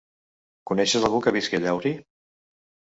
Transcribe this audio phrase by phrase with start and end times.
[0.71, 1.97] Coneixes algú que visqui a Llaurí?